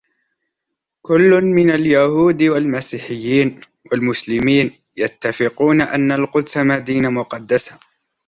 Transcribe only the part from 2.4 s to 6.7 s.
و المسيحيّين و المسلمين يتّفقون أنّ القدس